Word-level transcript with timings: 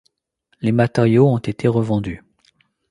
Les 0.61 0.71
matériaux 0.71 1.27
ont 1.29 1.37
été 1.37 1.67
revendus. 1.67 2.23